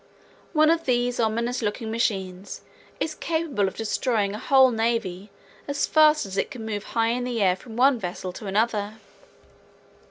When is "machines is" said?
1.91-3.13